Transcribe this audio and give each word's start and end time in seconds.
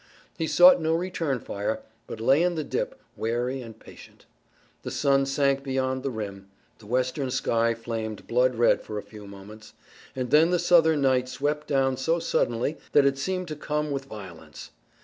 He 0.35 0.47
sought 0.47 0.81
no 0.81 0.95
return 0.95 1.39
fire, 1.39 1.81
but 2.07 2.19
lay 2.19 2.41
in 2.41 2.55
the 2.55 2.63
dip, 2.63 2.99
wary 3.15 3.61
and 3.61 3.79
patient. 3.79 4.25
The 4.81 4.89
sun 4.89 5.27
sank 5.27 5.61
beyond 5.63 6.01
the 6.01 6.09
rim, 6.09 6.49
the 6.79 6.87
western 6.87 7.29
sky 7.29 7.75
flamed 7.75 8.25
blood 8.25 8.55
red 8.55 8.81
for 8.81 8.97
a 8.97 9.03
few 9.03 9.27
moments, 9.27 9.73
and 10.15 10.31
then 10.31 10.49
the 10.49 10.57
Southern 10.57 11.01
night 11.01 11.29
swept 11.29 11.67
down 11.67 11.97
so 11.97 12.17
suddenly 12.17 12.79
that 12.93 13.05
it 13.05 13.19
seemed 13.19 13.47
to 13.49 13.55
come 13.55 13.91
with 13.91 14.05
violence. 14.05 14.71